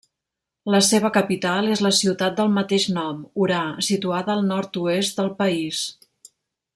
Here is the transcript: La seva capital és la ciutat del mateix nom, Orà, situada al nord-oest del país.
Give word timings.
La 0.75 0.79
seva 0.87 1.11
capital 1.17 1.67
és 1.75 1.83
la 1.87 1.91
ciutat 1.99 2.35
del 2.39 2.49
mateix 2.55 2.87
nom, 2.97 3.21
Orà, 3.45 3.61
situada 3.91 4.35
al 4.39 4.43
nord-oest 4.53 5.21
del 5.23 5.31
país. 5.45 5.85